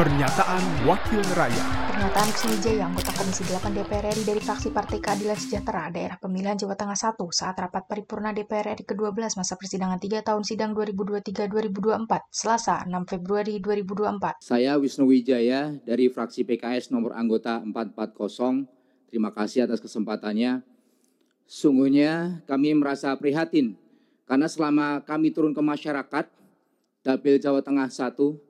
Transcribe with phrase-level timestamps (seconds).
[0.00, 5.92] Pernyataan Wakil Rakyat Pernyataan Wijaya, anggota Komisi 8 DPR RI dari fraksi Partai Keadilan Sejahtera,
[5.92, 10.40] daerah pemilihan Jawa Tengah 1, saat rapat paripurna DPR RI ke-12 masa persidangan 3 tahun
[10.40, 14.40] sidang 2023-2024, Selasa 6 Februari 2024.
[14.40, 19.12] Saya Wisnu Wijaya dari fraksi PKS nomor anggota 440.
[19.12, 20.64] Terima kasih atas kesempatannya.
[21.44, 23.76] Sungguhnya kami merasa prihatin
[24.24, 26.24] karena selama kami turun ke masyarakat,
[27.04, 28.48] Dapil Jawa Tengah 1,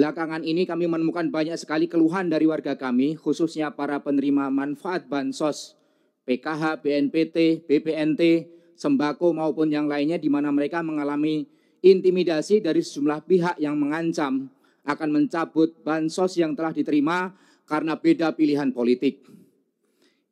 [0.00, 5.76] Belakangan ini kami menemukan banyak sekali keluhan dari warga kami, khususnya para penerima manfaat bansos,
[6.24, 8.48] PKH, BNPT, BPNT,
[8.80, 11.44] sembako maupun yang lainnya di mana mereka mengalami
[11.84, 14.48] intimidasi dari sejumlah pihak yang mengancam
[14.88, 17.36] akan mencabut bansos yang telah diterima
[17.68, 19.20] karena beda pilihan politik.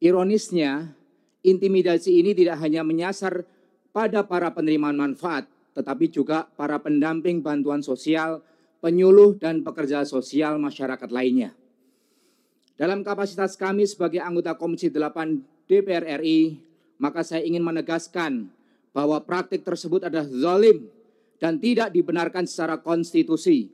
[0.00, 0.96] Ironisnya,
[1.44, 3.44] intimidasi ini tidak hanya menyasar
[3.92, 5.44] pada para penerima manfaat,
[5.76, 8.47] tetapi juga para pendamping bantuan sosial,
[8.78, 11.54] penyuluh dan pekerja sosial masyarakat lainnya.
[12.78, 16.62] Dalam kapasitas kami sebagai anggota Komisi 8 DPR RI,
[17.02, 18.46] maka saya ingin menegaskan
[18.94, 20.86] bahwa praktik tersebut adalah zalim
[21.42, 23.70] dan tidak dibenarkan secara konstitusi.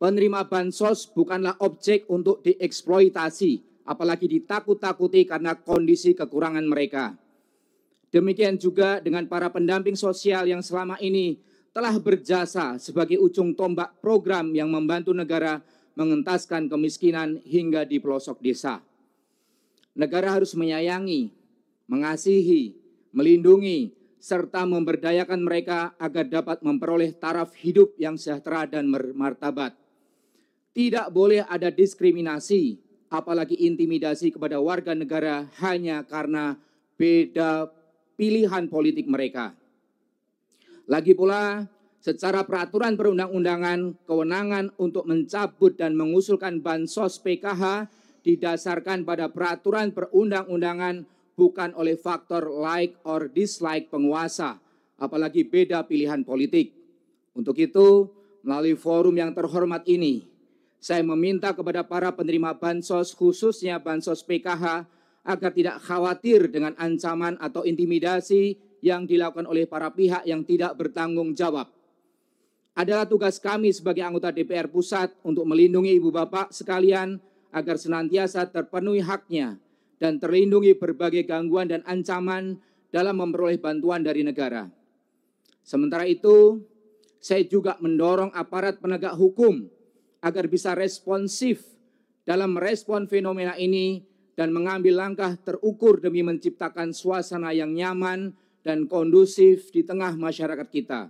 [0.00, 7.14] Penerima bansos bukanlah objek untuk dieksploitasi, apalagi ditakut-takuti karena kondisi kekurangan mereka.
[8.10, 11.38] Demikian juga dengan para pendamping sosial yang selama ini
[11.70, 15.62] telah berjasa sebagai ujung tombak program yang membantu negara
[15.94, 18.82] mengentaskan kemiskinan hingga di pelosok desa.
[19.94, 21.30] Negara harus menyayangi,
[21.90, 22.74] mengasihi,
[23.10, 29.74] melindungi, serta memberdayakan mereka agar dapat memperoleh taraf hidup yang sejahtera dan bermartabat.
[30.70, 32.78] Tidak boleh ada diskriminasi,
[33.10, 36.54] apalagi intimidasi kepada warga negara hanya karena
[36.94, 37.66] beda
[38.14, 39.56] pilihan politik mereka.
[40.90, 41.70] Lagi pula,
[42.02, 47.86] secara peraturan perundang-undangan, kewenangan untuk mencabut dan mengusulkan bansos PKH
[48.26, 51.06] didasarkan pada peraturan perundang-undangan
[51.38, 54.58] bukan oleh faktor like or dislike penguasa,
[54.98, 56.74] apalagi beda pilihan politik.
[57.38, 58.10] Untuk itu,
[58.42, 60.26] melalui forum yang terhormat ini,
[60.82, 64.90] saya meminta kepada para penerima bansos, khususnya bansos PKH,
[65.22, 71.36] agar tidak khawatir dengan ancaman atau intimidasi yang dilakukan oleh para pihak yang tidak bertanggung
[71.36, 71.68] jawab.
[72.76, 77.20] Adalah tugas kami sebagai anggota DPR Pusat untuk melindungi ibu bapak sekalian
[77.50, 79.58] agar senantiasa terpenuhi haknya
[80.00, 82.56] dan terlindungi berbagai gangguan dan ancaman
[82.88, 84.70] dalam memperoleh bantuan dari negara.
[85.60, 86.62] Sementara itu,
[87.20, 89.68] saya juga mendorong aparat penegak hukum
[90.24, 91.62] agar bisa responsif
[92.24, 94.00] dalam merespon fenomena ini
[94.40, 101.08] dan mengambil langkah terukur demi menciptakan suasana yang nyaman dan kondusif di tengah masyarakat kita.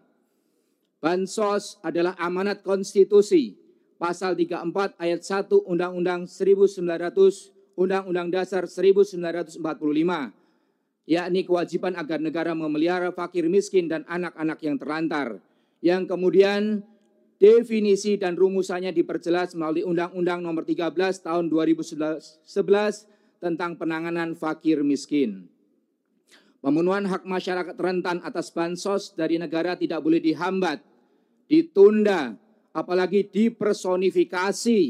[1.01, 3.57] Bansos adalah amanat konstitusi,
[3.97, 9.57] pasal 34 ayat 1 Undang-Undang 1900 Undang-Undang Dasar 1945,
[11.09, 15.41] yakni kewajiban agar negara memelihara fakir miskin dan anak-anak yang terlantar,
[15.81, 16.85] yang kemudian
[17.41, 22.45] definisi dan rumusannya diperjelas melalui Undang-Undang Nomor 13 Tahun 2011
[23.41, 25.49] tentang penanganan fakir miskin.
[26.61, 30.85] Pemenuhan hak masyarakat rentan atas bansos dari negara tidak boleh dihambat,
[31.49, 32.37] ditunda,
[32.77, 34.81] apalagi dipersonifikasi,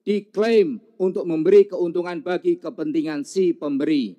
[0.00, 4.16] diklaim untuk memberi keuntungan bagi kepentingan si pemberi.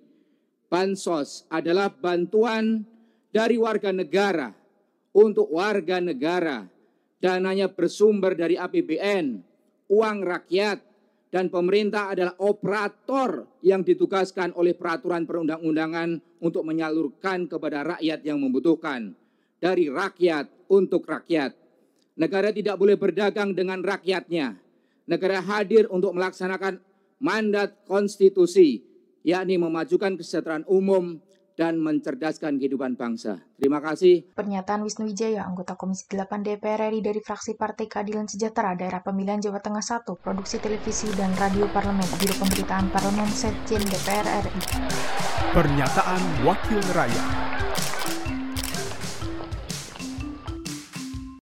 [0.70, 2.86] Bansos adalah bantuan
[3.34, 4.54] dari warga negara
[5.10, 6.70] untuk warga negara.
[7.18, 9.42] Dananya bersumber dari APBN,
[9.90, 10.82] uang rakyat,
[11.32, 19.16] dan pemerintah adalah operator yang ditugaskan oleh peraturan perundang-undangan untuk menyalurkan kepada rakyat yang membutuhkan.
[19.56, 21.56] Dari rakyat untuk rakyat.
[22.20, 24.60] Negara tidak boleh berdagang dengan rakyatnya.
[25.08, 26.84] Negara hadir untuk melaksanakan
[27.24, 28.84] mandat konstitusi,
[29.24, 31.24] yakni memajukan kesejahteraan umum
[31.56, 33.42] dan mencerdaskan kehidupan bangsa.
[33.58, 34.32] Terima kasih.
[34.36, 39.40] Pernyataan Wisnu Wijaya, anggota Komisi 8 DPR RI dari fraksi Partai Keadilan Sejahtera daerah pemilihan
[39.40, 44.60] Jawa Tengah 1, Produksi Televisi dan Radio Parlemen, Biro Pemberitaan Parlemen Sekjen DPR RI.
[45.52, 47.52] Pernyataan Wakil Rakyat